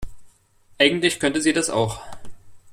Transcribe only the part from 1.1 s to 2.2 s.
könnte sie das auch.